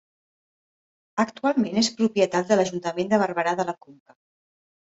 Actualment 1.25 1.77
és 1.83 1.91
propietat 2.01 2.49
de 2.53 2.57
l'Ajuntament 2.59 3.15
de 3.15 3.23
Barberà 3.25 3.55
de 3.61 3.67
la 3.71 3.81
Conca. 3.87 4.19